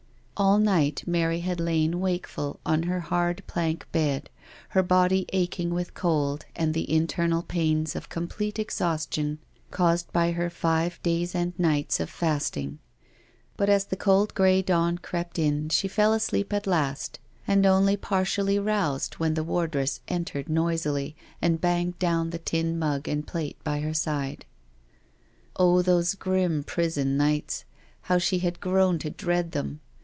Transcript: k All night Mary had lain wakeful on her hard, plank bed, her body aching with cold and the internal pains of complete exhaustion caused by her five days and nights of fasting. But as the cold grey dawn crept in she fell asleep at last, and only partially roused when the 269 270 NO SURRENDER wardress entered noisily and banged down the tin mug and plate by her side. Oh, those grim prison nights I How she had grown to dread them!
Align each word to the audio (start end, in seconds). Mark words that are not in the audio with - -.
k 0.33 0.43
All 0.43 0.57
night 0.57 1.03
Mary 1.05 1.41
had 1.41 1.59
lain 1.59 1.99
wakeful 1.99 2.59
on 2.65 2.81
her 2.83 2.99
hard, 2.99 3.43
plank 3.45 3.85
bed, 3.91 4.27
her 4.69 4.81
body 4.81 5.27
aching 5.33 5.71
with 5.71 5.93
cold 5.93 6.47
and 6.55 6.73
the 6.73 6.91
internal 6.91 7.43
pains 7.43 7.95
of 7.95 8.09
complete 8.09 8.57
exhaustion 8.57 9.37
caused 9.69 10.11
by 10.11 10.31
her 10.31 10.49
five 10.49 10.99
days 11.03 11.35
and 11.35 11.53
nights 11.59 11.99
of 11.99 12.09
fasting. 12.09 12.79
But 13.55 13.69
as 13.69 13.85
the 13.85 13.95
cold 13.95 14.33
grey 14.33 14.63
dawn 14.63 14.97
crept 14.97 15.37
in 15.37 15.69
she 15.69 15.87
fell 15.87 16.11
asleep 16.11 16.51
at 16.53 16.65
last, 16.65 17.19
and 17.47 17.63
only 17.63 17.95
partially 17.95 18.57
roused 18.57 19.19
when 19.19 19.35
the 19.35 19.43
269 19.43 20.25
270 20.25 20.51
NO 20.53 20.63
SURRENDER 20.63 20.63
wardress 20.65 21.13
entered 21.13 21.13
noisily 21.13 21.15
and 21.39 21.61
banged 21.61 21.99
down 21.99 22.31
the 22.31 22.39
tin 22.39 22.79
mug 22.79 23.07
and 23.07 23.27
plate 23.27 23.63
by 23.63 23.81
her 23.81 23.93
side. 23.93 24.45
Oh, 25.57 25.83
those 25.83 26.15
grim 26.15 26.63
prison 26.63 27.15
nights 27.15 27.63
I 27.69 28.07
How 28.07 28.17
she 28.17 28.39
had 28.39 28.59
grown 28.59 28.97
to 28.99 29.11
dread 29.11 29.51
them! 29.51 29.81